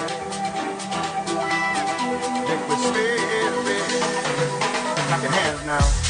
[5.71, 6.00] Now.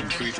[0.00, 0.39] include